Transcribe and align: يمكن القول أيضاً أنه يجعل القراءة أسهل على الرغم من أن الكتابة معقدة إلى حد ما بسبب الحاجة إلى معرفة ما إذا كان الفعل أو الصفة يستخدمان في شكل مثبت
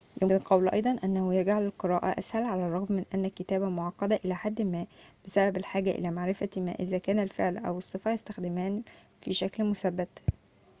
يمكن 0.21 0.35
القول 0.35 0.69
أيضاً 0.69 0.97
أنه 1.03 1.33
يجعل 1.35 1.65
القراءة 1.65 2.19
أسهل 2.19 2.43
على 2.43 2.67
الرغم 2.67 2.85
من 2.95 3.05
أن 3.13 3.25
الكتابة 3.25 3.69
معقدة 3.69 4.19
إلى 4.25 4.35
حد 4.35 4.61
ما 4.61 4.87
بسبب 5.25 5.57
الحاجة 5.57 5.89
إلى 5.91 6.11
معرفة 6.11 6.49
ما 6.57 6.71
إذا 6.79 6.97
كان 6.97 7.19
الفعل 7.19 7.57
أو 7.57 7.77
الصفة 7.77 8.11
يستخدمان 8.11 8.83
في 9.17 9.33
شكل 9.33 9.63
مثبت 9.65 10.09